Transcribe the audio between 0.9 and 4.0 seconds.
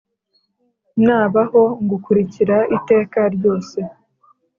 Nabaho ngukurikira iteka ryose